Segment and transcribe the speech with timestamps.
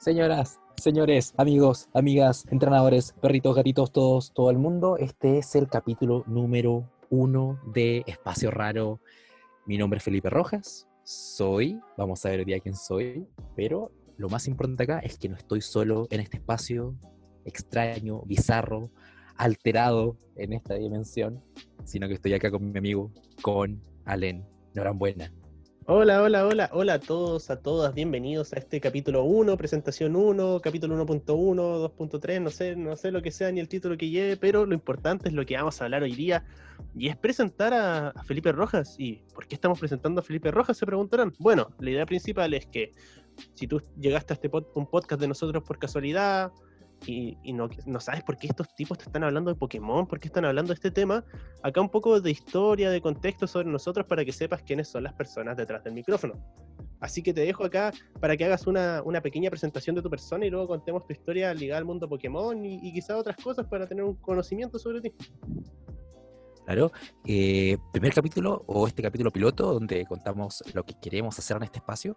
[0.00, 6.24] Señoras, señores, amigos, amigas, entrenadores, perritos, gatitos, todos, todo el mundo, este es el capítulo
[6.26, 8.98] número uno de Espacio Raro.
[9.66, 14.30] Mi nombre es Felipe Rojas, soy, vamos a ver el día quién soy, pero lo
[14.30, 16.96] más importante acá es que no estoy solo en este espacio
[17.44, 18.90] extraño, bizarro,
[19.36, 21.44] alterado en esta dimensión,
[21.84, 23.12] sino que estoy acá con mi amigo,
[23.42, 24.46] con Allen.
[24.72, 25.30] Enhorabuena.
[25.92, 30.60] Hola, hola, hola, hola a todos, a todas, bienvenidos a este capítulo 1, presentación 1,
[30.60, 34.36] capítulo 1.1, 2.3, no sé, no sé lo que sea ni el título que lleve,
[34.36, 36.44] pero lo importante es lo que vamos a hablar hoy día
[36.94, 38.94] y es presentar a, Felipe Rojas.
[38.98, 40.76] ¿Y por qué estamos presentando a Felipe Rojas?
[40.76, 41.32] Se preguntarán.
[41.40, 42.94] Bueno, la idea principal es que
[43.54, 46.52] si tú llegaste a este un podcast de nosotros por casualidad,
[47.06, 47.68] y, no,
[48.00, 50.74] sabes por qué estos tipos te están hablando de Pokémon, por qué están hablando de
[50.74, 51.24] este tema,
[51.62, 55.14] acá un poco de historia, de contexto sobre nosotros para que sepas quiénes son las
[55.14, 56.34] personas detrás del micrófono.
[57.00, 60.44] Así que te dejo acá para que hagas una, una pequeña presentación de tu persona
[60.44, 63.86] y luego contemos tu historia ligada al mundo Pokémon y, y quizá otras cosas para
[63.86, 65.12] tener un conocimiento sobre ti.
[66.70, 66.92] Claro,
[67.26, 71.78] eh, primer capítulo o este capítulo piloto donde contamos lo que queremos hacer en este
[71.78, 72.16] espacio.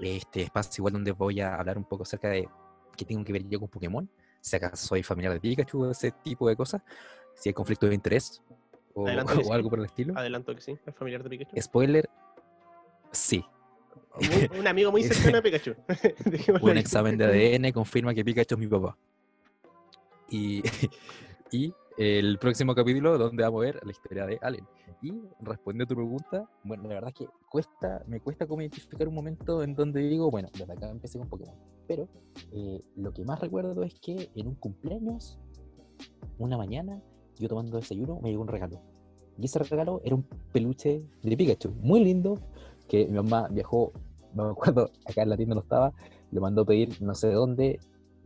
[0.00, 2.48] Este espacio igual donde voy a hablar un poco acerca de
[2.96, 4.08] que tengo que ver yo con Pokémon,
[4.40, 6.82] si acaso soy familiar de Pikachu, ese tipo de cosas,
[7.34, 8.42] si hay conflicto de interés
[8.94, 9.06] o,
[9.52, 10.16] algo por el estilo.
[10.16, 11.60] Adelanto que sí, es familiar de Pikachu.
[11.60, 12.08] Spoiler,
[13.12, 13.44] sí.
[14.58, 15.74] Un, amigo muy cercano a Pikachu.
[16.62, 18.96] un examen de ADN confirma que Pikachu es mi papá.
[20.28, 20.62] Y,
[21.50, 24.66] y el próximo capítulo donde vamos a ver la historia de Allen.
[25.02, 29.08] Y respondiendo a tu pregunta, bueno, la verdad es que cuesta, me cuesta como identificar
[29.08, 31.54] un momento en donde digo, bueno, desde acá empecé con Pokémon.
[31.86, 32.08] Pero
[32.52, 35.38] eh, lo que más recuerdo es que en un cumpleaños,
[36.38, 37.00] una mañana,
[37.38, 38.80] yo tomando desayuno, me llegó un regalo.
[39.38, 42.40] Y ese regalo era un peluche de Pikachu, muy lindo,
[42.88, 43.92] que mi mamá viajó,
[44.34, 45.92] no me acuerdo, acá en la tienda no estaba,
[46.30, 47.80] le mandó a pedir no sé de dónde,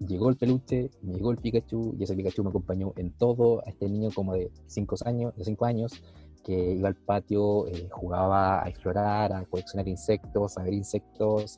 [0.07, 3.71] llegó el peluche, me llegó el Pikachu y ese Pikachu me acompañó en todo, a
[3.71, 6.03] este niño como de 5 años, de cinco años,
[6.45, 11.57] que iba al patio, eh, jugaba a explorar, a coleccionar insectos, a ver insectos,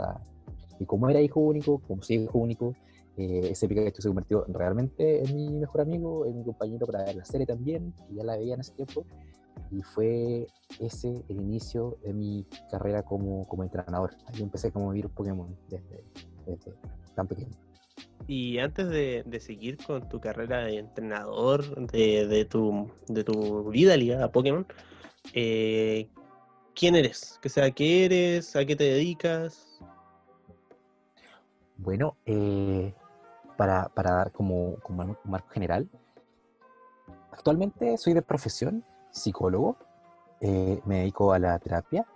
[0.78, 2.74] y como era hijo único, como soy hijo único,
[3.16, 7.16] eh, ese Pikachu se convirtió realmente en mi mejor amigo, en mi compañero para ver
[7.16, 9.04] la serie también, que ya la veía en ese tiempo,
[9.70, 10.46] y fue
[10.80, 14.16] ese el inicio de mi carrera como, como entrenador.
[14.26, 16.04] Ahí empecé como a vivir Pokémon desde,
[16.46, 16.74] desde
[17.14, 17.71] tan pequeño.
[18.26, 24.26] Y antes de, seguir con tu carrera de entrenador, de, tu, de tu vida ligada
[24.26, 24.66] a Pokémon,
[25.34, 26.08] eh,
[26.74, 27.38] ¿quién eres?
[27.42, 28.54] Que sea, ¿qué eres?
[28.56, 29.80] ¿A qué te dedicas?
[31.76, 32.94] Bueno, eh,
[33.56, 35.88] para, dar como, como un marco general,
[37.32, 39.76] actualmente soy de profesión psicólogo,
[40.40, 42.06] eh, me dedico a la terapia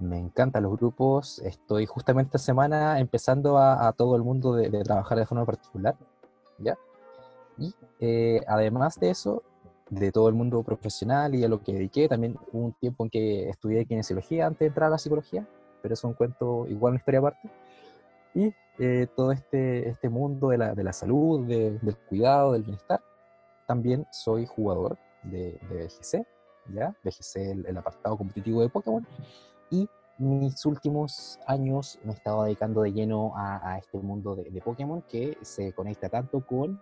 [0.00, 1.38] me encantan los grupos.
[1.40, 5.96] Estoy justamente esta semana empezando a, todo el mundo de, trabajar de forma particular.
[6.58, 6.76] ¿ya?
[7.58, 9.42] Y eh, además de eso,
[9.90, 13.10] de todo el mundo profesional y a lo que dediqué, también hubo un tiempo en
[13.10, 15.46] que estudié kinesiología antes de entrar a la psicología,
[15.82, 17.50] pero es un cuento, igual una historia aparte.
[18.34, 23.00] Y eh, todo este, este mundo de la, de la salud, del cuidado, del bienestar.
[23.66, 26.26] También soy jugador de, de BGC,
[26.74, 26.94] ¿ya?
[27.02, 29.06] BGC, el, el apartado competitivo de Pokémon
[29.70, 29.88] y
[30.18, 35.36] mis últimos años me he estado dedicando de lleno a, este mundo de, Pokémon que
[35.42, 36.80] se conecta tanto con,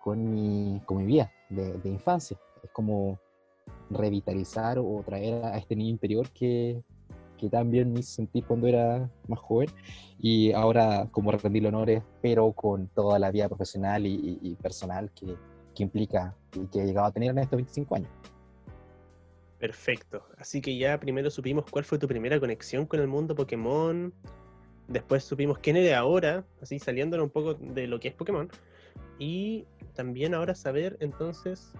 [0.00, 2.38] con, mi, con mi vida de, infancia.
[2.62, 3.18] Es como
[3.90, 6.82] revitalizar o traer a este niño interior que,
[7.36, 9.68] que también me sentí cuando era más joven
[10.20, 15.36] y ahora como rendirle honores, pero con toda la vida profesional y, personal que,
[15.74, 18.10] que implica y que he llegado a tener en estos 25 años.
[19.58, 20.24] Perfecto.
[20.36, 24.12] Así que ya primero supimos cuál fue tu primera conexión con el mundo Pokémon.
[24.86, 28.48] Después supimos quién eres ahora, así saliéndonos un poco de lo que es Pokémon.
[29.18, 31.72] Y también ahora saber, entonces,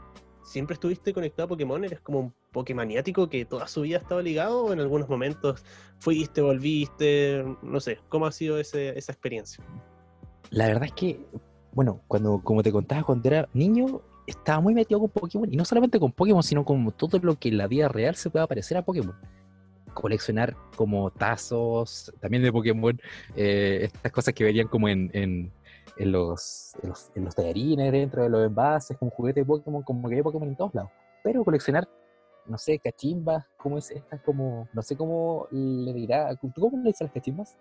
[0.43, 1.85] ¿siempre estuviste conectado a Pokémon?
[1.85, 4.65] ¿Eres como un Pokémaniático que toda su vida ha estado ligado?
[4.65, 5.65] ¿O en algunos momentos
[6.01, 7.45] fuiste, volviste?
[7.63, 9.65] No sé, ¿cómo ha sido esa experiencia?
[10.51, 11.21] La verdad es que,
[11.73, 15.65] bueno, cuando, como te contaba, cuando era niño, estaba muy metido con Pokémon, y no
[15.65, 18.77] solamente con Pokémon, sino con todo lo que en la vida real se pueda parecer
[18.77, 19.17] a Pokémon.
[19.95, 23.01] Coleccionar como tazos, también de Pokémon,
[23.37, 25.51] eh, estas cosas que verían como en, en,
[25.97, 30.17] en, los, en, los, tallarines, dentro de los envases, como juguete de Pokémon, como que
[30.17, 30.91] hay Pokémon en todos lados.
[31.25, 31.89] Pero coleccionar,
[32.47, 34.19] no sé, cachimbas, ¿cómo es esta?
[34.19, 37.57] Como, no sé cómo le dirá, ¿cómo le dicen las cachimbas?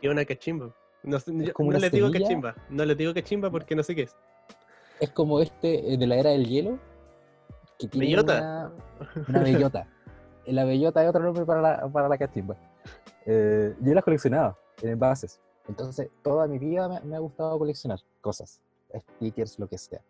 [0.00, 0.74] ¿Qué una cachimba?
[1.02, 4.16] No, no le digo cachimba, no le digo cachimba porque no sé qué es
[5.00, 6.78] es como este eh, de la era del hielo.
[7.78, 8.72] Que tiene bellota.
[9.28, 9.88] Una, bellota.
[10.46, 12.56] la bellota es otro nombre para la, para la cachimba.
[13.26, 15.40] Eh, yo las coleccionaba en envases.
[15.68, 18.60] Entonces, toda mi vida me, me ha gustado coleccionar cosas,
[18.94, 20.00] stickers, lo que sea.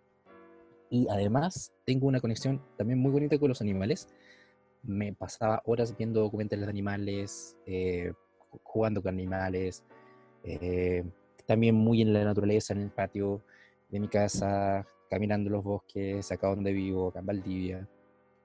[0.91, 4.09] Y además, tengo una conexión también muy bonita con los animales.
[4.83, 8.13] Me pasaba horas viendo documentales de animales, eh,
[8.63, 9.83] jugando con animales,
[10.45, 11.05] eh,
[11.47, 13.43] también muy en la naturaleza, en el patio
[13.89, 17.89] de mi casa, caminando los bosques, acá donde vivo, acá en Valdivia.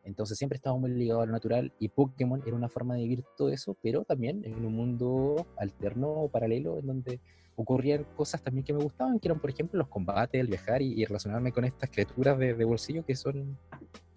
[0.03, 3.23] Entonces siempre estaba muy ligado a lo natural y Pokémon era una forma de vivir
[3.37, 7.19] todo eso, pero también en un mundo alterno o paralelo en donde
[7.55, 11.05] ocurrían cosas también que me gustaban, que eran por ejemplo los combates, el viajar y,
[11.05, 13.57] relacionarme con estas criaturas de, de, bolsillo que son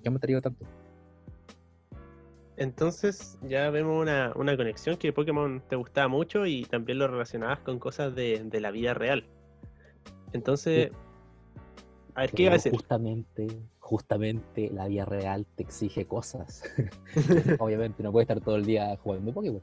[0.03, 0.65] que me han traído tanto.
[2.57, 7.59] Entonces ya vemos una, una, conexión que Pokémon te gustaba mucho y también lo relacionabas
[7.61, 9.27] con cosas de, de la vida real.
[10.33, 11.04] Entonces, sí.
[12.15, 12.73] A ver, ¿qué iba a decir?
[12.73, 13.49] Justamente,
[13.81, 16.63] justamente la vida real te exige cosas.
[17.59, 19.63] Obviamente no puedes estar todo el día jugando Pokémon.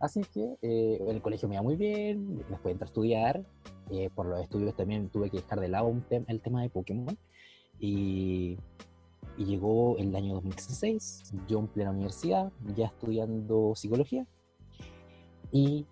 [0.00, 3.44] Así que eh, el colegio me iba muy bien, después entré a estudiar,
[3.92, 7.16] eh, por los estudios también tuve que dejar de lado tem el tema de Pokémon.
[7.78, 8.58] Y,
[9.38, 14.26] y, llegó el año 2016, yo en plena universidad, ya estudiando psicología,
[15.52, 15.86] y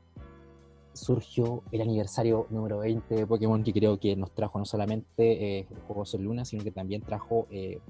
[0.92, 5.66] surgió el aniversario número 20 de Pokémon, que creo que nos trajo no solamente eh,
[5.70, 7.80] el juego Sol Luna, sino que también trajo eh,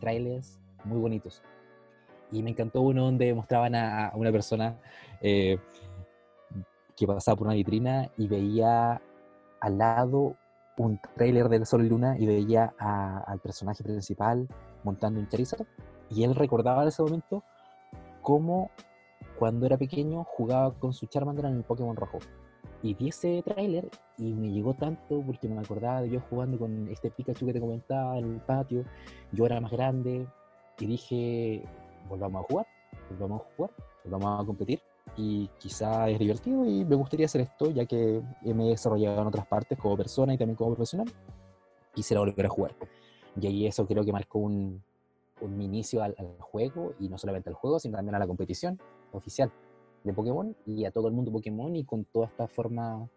[0.00, 1.42] trailers muy bonitos.
[2.30, 4.78] Y me encantó uno donde mostraban a, a una persona
[5.20, 5.58] eh,
[6.96, 9.00] que pasaba por una vitrina y veía
[9.60, 10.36] al lado
[10.76, 14.48] un trailer del Sol y Luna y veía a, al personaje principal
[14.84, 15.66] montando un Charizard.
[16.10, 17.42] Y él recordaba en ese momento
[18.22, 18.70] cómo
[19.42, 22.20] cuando era pequeño jugaba con su Charmander en el Pokémon rojo.
[22.80, 26.86] Y vi ese tráiler y me llegó tanto porque me acordaba de yo jugando con
[26.86, 28.84] este Pikachu que te comentaba en el patio.
[29.32, 30.28] Yo era más grande
[30.78, 31.64] y dije,
[32.08, 32.66] volvamos a jugar,
[33.10, 33.70] volvamos a jugar,
[34.04, 34.80] volvamos a competir.
[35.16, 39.26] Y quizá es divertido y me gustaría hacer esto ya que me he desarrollado en
[39.26, 41.12] otras partes como persona y también como profesional.
[41.92, 42.76] Quisiera volver a jugar.
[43.40, 44.80] Y ahí eso creo que marcó un,
[45.40, 48.78] un inicio al, al juego y no solamente al juego, sino también a la competición
[49.12, 49.50] oficial
[50.04, 53.08] de Pokémon y a todo el mundo Pokémon y con toda esta forma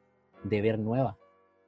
[0.44, 1.18] de ver nueva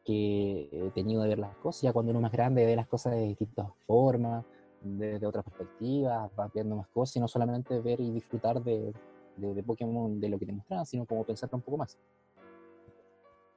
[0.05, 1.81] que he tenido de ver las cosas.
[1.81, 4.45] Ya cuando uno más grande ve las cosas de distintas formas,
[4.81, 8.93] desde de otras perspectivas, va viendo más cosas y no solamente ver y disfrutar de,
[9.35, 11.97] de, de Pokémon de lo que te mostraban, sino como pensar un poco más.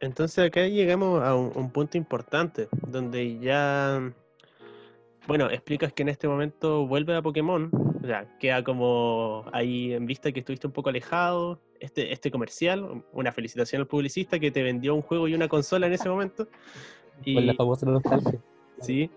[0.00, 4.00] Entonces acá llegamos a un, un punto importante, donde ya
[5.26, 7.70] bueno, explicas que en este momento vuelve a Pokémon,
[8.02, 13.04] o sea, queda como ahí en vista que estuviste un poco alejado, este, este comercial,
[13.12, 16.48] una felicitación al publicista que te vendió un juego y una consola en ese momento.
[17.22, 18.40] Y, Con la famosa nostalgia.
[18.80, 19.10] Sí,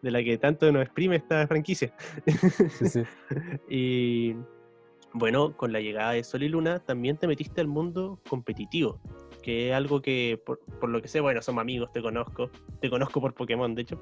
[0.00, 1.94] de la que tanto nos exprime esta franquicia.
[2.78, 3.02] Sí, sí.
[3.68, 4.34] y
[5.12, 8.98] bueno, con la llegada de Sol y Luna también te metiste al mundo competitivo,
[9.42, 12.50] que es algo que, por, por lo que sé, bueno, somos amigos, te conozco,
[12.80, 14.00] te conozco por Pokémon, de hecho.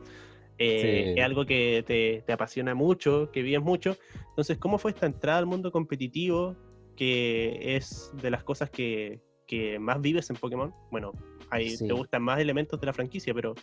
[0.63, 1.19] Eh, sí.
[1.19, 3.97] Es algo que te, te, apasiona mucho, que vives mucho.
[4.29, 6.55] Entonces, ¿cómo fue esta entrada al mundo competitivo,
[6.97, 10.75] que es de las cosas que, que más vives en Pokémon?
[10.91, 11.13] Bueno,
[11.51, 11.87] ahí sí.
[11.87, 13.55] te gustan más elementos de la franquicia, pero,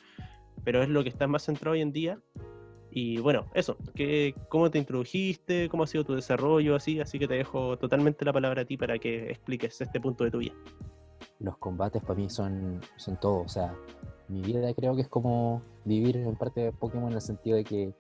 [0.64, 2.20] pero es lo que estás más centrado hoy en día.
[2.90, 5.70] Y bueno, eso, ¿qué, ¿cómo te introdujiste?
[5.70, 6.76] ¿Cómo ha sido tu desarrollo?
[6.76, 10.24] Así, así que te dejo totalmente la palabra a ti para que expliques este punto
[10.24, 10.56] de tu vida.
[11.40, 13.76] Los combates para mí son, son todo, o sea,
[14.30, 17.64] mi vida creo que es como vivir en parte de Pokémon en el sentido de
[17.64, 17.94] que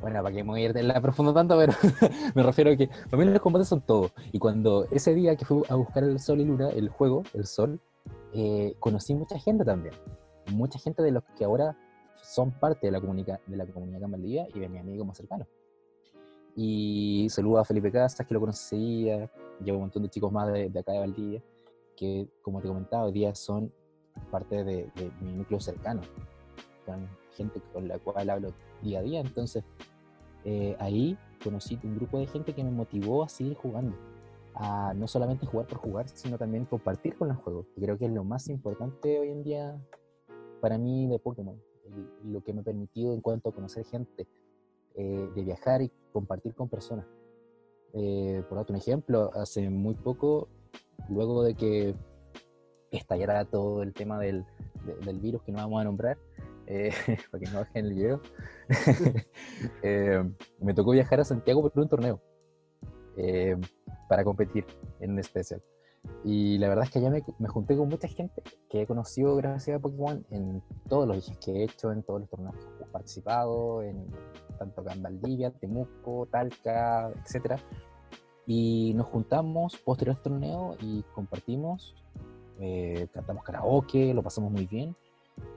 [0.00, 1.72] bueno, para que me voy a ir de la profunda tanto, pero
[2.34, 4.10] me refiero a que para mí los combates son todo.
[4.32, 7.46] Y cuando ese día que fui a buscar el Sol y Luna, el juego, el
[7.46, 7.78] Sol,
[8.32, 9.94] eh, conocí mucha gente también.
[10.52, 11.76] Mucha gente de los que ahora
[12.22, 15.46] son parte de la, comunica de la comunidad y de mi amigo más cercano.
[16.56, 19.30] Y saludo a Felipe Casas, que lo conocía,
[19.62, 21.42] llevo un montón de chicos más de, de acá de Valdivia,
[21.94, 23.70] que como te comentaba, hoy día son
[24.30, 24.90] parte de,
[25.20, 26.02] mi núcleo cercano,
[26.86, 28.52] con gente con la cual hablo
[28.82, 29.20] día a día.
[29.20, 29.64] Entonces,
[30.44, 33.96] eh, ahí conocí un grupo de gente que me motivó a seguir jugando,
[34.54, 37.66] a no solamente jugar por jugar, sino también compartir con los juegos.
[37.76, 39.80] Y creo que es lo más importante hoy en día
[40.60, 41.60] para mí de Pokémon,
[42.24, 44.26] lo que me ha permitido en cuanto a conocer gente,
[44.94, 47.06] eh, de viajar y compartir con personas.
[47.92, 50.48] Eh, por un ejemplo, hace muy poco,
[51.08, 51.94] luego de que
[52.98, 54.44] estallara todo el tema del,
[54.84, 56.18] de, del virus que no vamos a nombrar,
[56.66, 56.90] eh,
[57.30, 58.20] para que no bajen el video,
[59.82, 60.22] eh,
[60.60, 62.20] me tocó viajar a Santiago por un torneo
[63.16, 63.56] eh,
[64.08, 64.64] para competir
[65.00, 65.62] en un especial.
[66.24, 69.36] Y la verdad es que allá me, me, junté con mucha gente que he conocido
[69.36, 72.84] gracias a Pokémon en todos los viajes que he hecho, en todos los torneos que
[72.84, 74.06] he participado, en,
[74.58, 77.60] tanto acá en Valdivia, Temuco, Talca, etc.
[78.46, 81.94] Y nos juntamos posterior al torneo y compartimos
[82.60, 84.94] eh, cantamos karaoke, lo pasamos muy bien.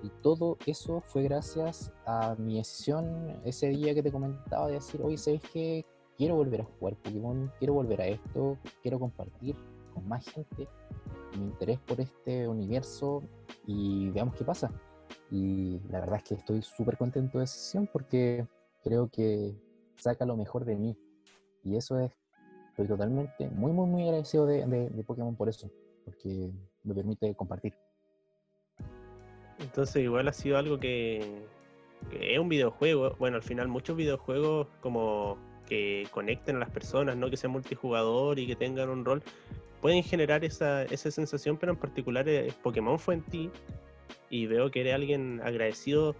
[0.02, 5.02] Y todo eso fue gracias a mi decisión ese día que te comentaba de decir,
[5.02, 5.86] oye, ¿sabes qué?
[6.18, 9.56] Quiero volver a jugar Pokémon, quiero volver a esto, quiero compartir
[9.94, 10.68] con más gente
[11.38, 13.24] mi interés por este universo
[13.66, 14.72] y veamos qué pasa.
[15.32, 18.48] Y la verdad es que estoy súper contento de esa decisión porque
[18.84, 19.56] creo que
[19.98, 20.98] saca lo mejor de mí.
[21.64, 22.12] Y eso es,
[22.70, 25.70] estoy totalmente muy, muy, muy agradecido de, de, Pokémon por eso,
[26.06, 26.52] porque
[26.84, 27.74] me permite compartir.
[29.60, 31.46] Entonces igual ha sido algo que,
[32.12, 33.16] es un videojuego.
[33.18, 35.38] Bueno, al final muchos videojuegos como
[35.68, 39.24] que conecten a las personas, no que sea multijugador y que tengan un rol,
[39.82, 43.50] pueden generar esa, esa sensación, pero en particular eh, Pokémon fue en ti
[44.30, 46.16] y veo que eres alguien agradecido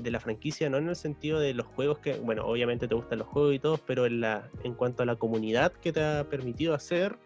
[0.00, 3.20] de la franquicia, no en el sentido de los juegos que, bueno, obviamente te gustan
[3.20, 6.24] los juegos y todo, pero en, la, en cuanto a la comunidad que te ha
[6.28, 7.18] permitido hacer,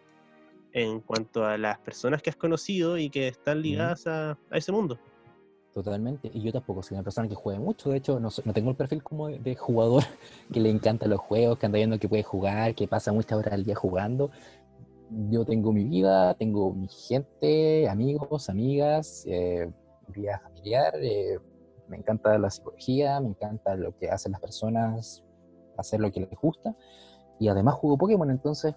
[0.76, 4.98] en cuanto a las personas que has conocido y que están ligadas a, ese mundo.
[5.72, 8.70] Totalmente, y yo tampoco soy una persona que juegue mucho, de hecho no, no tengo
[8.70, 10.02] el perfil como de, jugador
[10.52, 13.54] que le encanta los juegos, que anda viendo que puede jugar, que pasa muchas horas
[13.54, 14.30] al día jugando.
[15.30, 19.70] Yo tengo mi vida, tengo mi gente, amigos, amigas, eh,
[20.08, 21.38] vida familiar, eh,
[21.88, 25.24] me encanta la psicología, me encanta lo que hacen las personas,
[25.78, 26.76] hacer lo que les gusta.
[27.38, 28.74] Y además juego Pokémon, entonces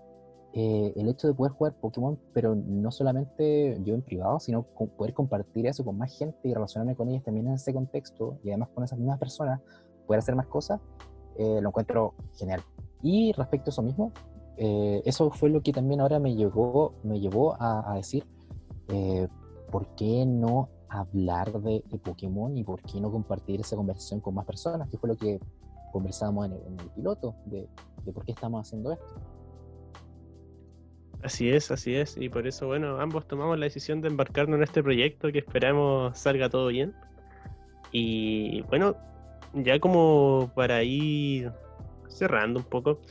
[0.53, 5.13] eh, el hecho de poder jugar Pokémon, pero no solamente yo en privado, sino poder
[5.13, 8.69] compartir eso con más gente y relacionarme con ellas también en ese contexto y además
[8.73, 9.61] con esas mismas personas,
[10.07, 10.79] poder hacer más cosas,
[11.37, 12.61] eh, lo encuentro genial.
[13.01, 14.11] Y respecto a eso mismo,
[14.57, 18.25] eh, eso fue lo que también ahora me llevó, me llevó a, a decir,
[19.71, 24.45] ¿por qué no hablar de, Pokémon y por qué no compartir esa conversación con más
[24.45, 25.39] personas, que fue lo que
[25.91, 27.67] conversamos en el, piloto, de,
[28.13, 29.05] por qué estamos haciendo esto.
[31.21, 34.63] Así es, así es, y por eso, bueno, ambos tomamos la decisión de embarcarnos en
[34.63, 36.93] este proyecto que esperamos salga todo bien.
[37.91, 38.95] Y bueno,
[39.53, 41.51] ya como para ir
[42.07, 43.01] cerrando un poco,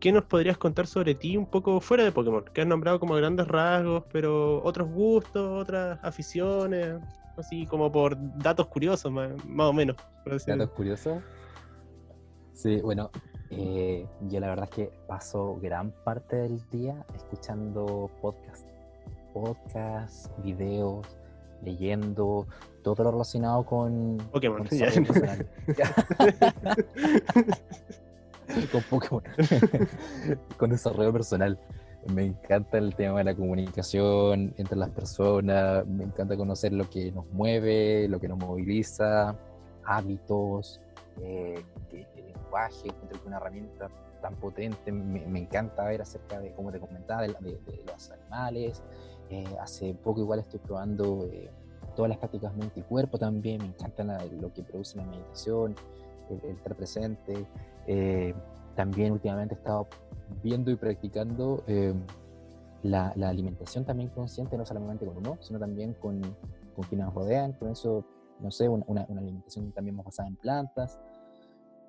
[0.00, 2.44] ¿qué nos podrías contar sobre ti un poco fuera de Pokémon?
[2.52, 6.96] Que has nombrado como grandes rasgos, pero otros gustos, otras aficiones,
[7.36, 9.96] así como por datos curiosos, más, o menos.
[10.46, 11.22] ¿Datos curiosos?
[12.52, 13.10] Sí, bueno,
[13.56, 18.66] eh, yo la verdad es que paso gran parte del día escuchando podcasts.
[19.32, 21.06] Podcasts, videos,
[21.62, 22.46] leyendo,
[22.82, 24.58] todo lo relacionado con Pokémon.
[24.58, 24.68] con
[28.90, 29.22] Pokémon,
[30.58, 31.56] con desarrollo personal.
[32.12, 37.10] Me encanta el tema de la comunicación entre las personas, me encanta conocer lo que
[37.10, 39.34] nos mueve, lo que nos moviliza,
[39.86, 40.82] hábitos,
[41.22, 43.88] eh, el lenguaje, encuentro que una herramienta
[44.20, 47.28] tan potente, me, encanta ver acerca de, como te comentaba, de,
[47.86, 48.82] los animales.
[49.30, 51.50] Eh, hace poco igual estoy probando eh,
[51.96, 54.04] todas las prácticas mente y cuerpo también, me encanta
[54.40, 55.74] lo que produce la meditación,
[56.30, 57.46] el, estar presente.
[57.86, 58.34] Eh,
[58.74, 59.86] también últimamente he estado
[60.42, 61.94] viendo y practicando eh,
[62.82, 66.22] la, alimentación también consciente, no solamente con uno, sino también con,
[66.74, 67.52] con quienes nos rodean.
[67.52, 68.04] Con eso,
[68.40, 70.98] no sé, una, una, alimentación también más basada en plantas,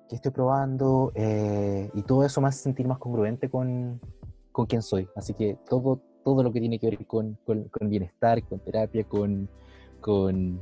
[0.08, 1.12] que estoy probando.
[1.14, 4.00] Eh, y todo eso me hace sentir más congruente con,
[4.52, 5.08] con quién soy.
[5.16, 9.48] Así que todo, todo lo que tiene que ver con, con, bienestar, con terapia, con,
[10.00, 10.60] con,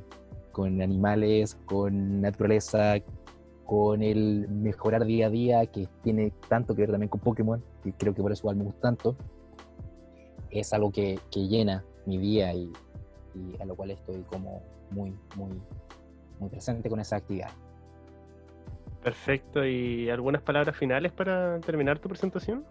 [0.53, 2.97] con animales, con naturaleza,
[3.65, 7.93] con el mejorar día a día, que tiene tanto que ver también con Pokémon, y
[7.93, 9.17] creo que por eso igual me gusta tanto,
[10.51, 12.71] es algo que, que llena mi día y,
[13.35, 15.51] y, a lo cual estoy como muy, muy,
[16.39, 17.51] muy presente con esa actividad.
[19.05, 22.65] Perfecto, ¿y algunas palabras finales para terminar tu presentación?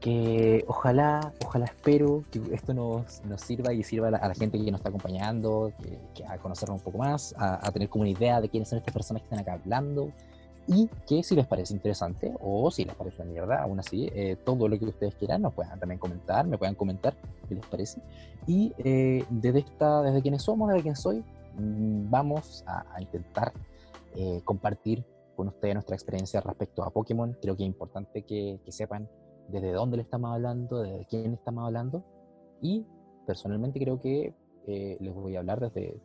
[0.00, 4.80] que ojalá, ojalá espero que esto nos, sirva y sirva a la, gente que nos
[4.80, 5.72] está acompañando,
[6.14, 8.94] que, a conocernos un poco más, a, tener como una idea de quiénes son estas
[8.94, 10.10] personas que están acá hablando
[10.66, 14.36] y que si les parece interesante o si les parece una mierda, aún así, eh,
[14.44, 17.14] todo lo que ustedes quieran nos puedan también comentar, me puedan comentar
[17.48, 18.00] qué les parece.
[18.46, 21.24] Y eh, desde, esta, desde quienes somos, desde quién soy,
[21.58, 23.52] mm, vamos a, intentar
[24.14, 25.04] eh, compartir
[25.40, 27.34] con ustedes nuestra experiencia respecto a Pokémon.
[27.40, 29.08] Creo que es importante que, que sepan
[29.48, 32.04] desde dónde le estamos hablando, desde quién estamos hablando.
[32.60, 32.84] Y
[33.26, 34.34] personalmente creo que
[34.66, 35.98] eh, les voy a hablar desde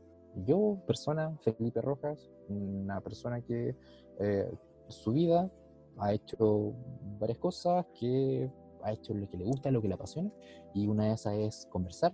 [0.45, 3.75] yo, persona, Felipe Rojas, una persona que
[4.21, 4.49] eh,
[4.87, 5.51] su vida
[5.97, 6.71] ha hecho
[7.19, 8.49] varias cosas, que
[8.83, 10.31] ha hecho lo que le gusta, lo que le apasiona,
[10.73, 12.13] y una de esas es conversar.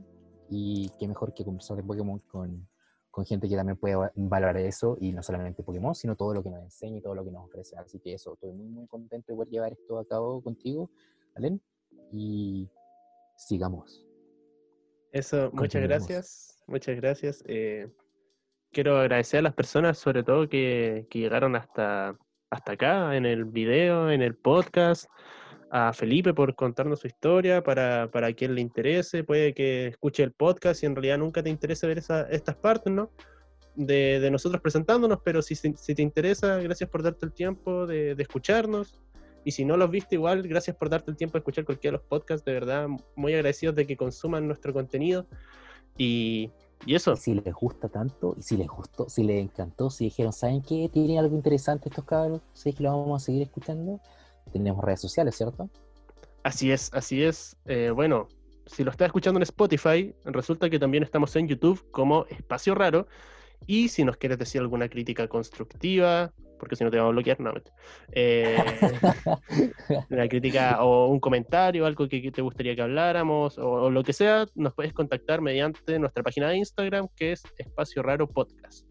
[0.50, 2.68] Y qué mejor que conversar de Pokémon con,
[3.12, 6.50] con gente que también puede valorar eso, y no solamente Pokémon, sino todo lo que
[6.50, 7.75] nos enseña y todo lo que nos ofrece.
[7.77, 10.89] Así que eso, estoy muy, muy contento de poder llevar esto a cabo contigo
[12.12, 12.70] y
[13.36, 14.06] sigamos.
[15.12, 16.63] Eso, muchas gracias.
[16.68, 17.44] Muchas gracias.
[17.48, 17.89] Eh,
[18.72, 22.18] quiero agradecer a las personas, sobre todo, que, que llegaron hasta,
[22.50, 25.10] hasta acá, en el video, en el podcast.
[25.74, 30.34] A Felipe por contarnos su historia, para, para quien le interese, puede que escuche el
[30.34, 33.10] podcast y en realidad nunca te interese ver esa- estas partes, ¿no?
[33.74, 38.16] De, de nosotros presentándonos, pero si, si te interesa, gracias por darte el tiempo de,
[38.16, 39.00] de escucharnos.
[39.46, 42.01] Y si no los viste igual, gracias por darte el tiempo de escuchar cualquiera de
[42.01, 42.44] los podcasts.
[42.44, 45.25] De verdad, muy agradecidos de que consuman nuestro contenido.
[45.98, 46.51] Y,
[46.86, 50.34] y eso, si les gusta tanto, y si les gustó, si les encantó, si dijeron,
[50.34, 50.90] ¿saben qué?
[50.92, 54.00] Tienen algo interesante estos cabros, ¿sabes que lo vamos a seguir escuchando?
[54.51, 55.70] Tenemos redes sociales, ¿cierto?
[56.43, 57.55] así es, así es.
[57.65, 58.27] Eh, bueno,
[58.65, 63.08] si lo estás escuchando en Spotify, resulta que también estamos en YouTube como Espacio Raro.
[63.67, 67.39] Y si nos quieres decir alguna crítica constructiva, porque si no te vamos a bloquear,
[67.39, 67.53] no.
[68.13, 68.58] Eh,
[70.10, 74.13] una crítica o un comentario, algo que, te gustaría que habláramos o, o lo que
[74.13, 78.86] sea, nos puedes contactar mediante nuestra página de Instagram que es Espacio Raro Podcast.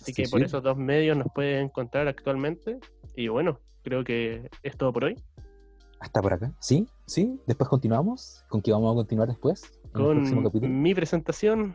[0.00, 0.46] Así Sí, que por sí.
[0.46, 2.78] esos dos medios nos pueden encontrar actualmente.
[3.16, 5.16] Y bueno, creo que es todo por hoy.
[6.00, 6.52] Hasta por acá.
[6.60, 6.88] ¿Sí?
[7.06, 7.40] ¿Sí?
[7.46, 8.44] Después continuamos.
[8.48, 9.72] ¿Con qué vamos a continuar después?
[9.92, 10.68] Con capítulo.
[10.72, 11.74] mi presentación.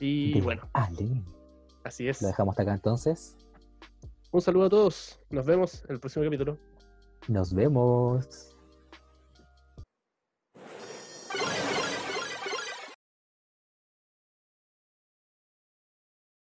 [0.00, 1.22] Y De bueno, Ale.
[1.84, 2.22] así es.
[2.22, 3.36] Lo dejamos hasta acá entonces.
[4.30, 5.20] Un saludo a todos.
[5.30, 6.58] Nos vemos en el próximo capítulo.
[7.28, 8.55] Nos vemos.